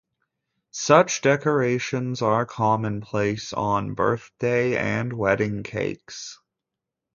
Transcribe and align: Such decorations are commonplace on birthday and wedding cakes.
Such 0.71 1.21
decorations 1.21 2.23
are 2.23 2.47
commonplace 2.47 3.53
on 3.53 3.93
birthday 3.93 4.75
and 4.75 5.13
wedding 5.13 5.61
cakes. 5.61 6.39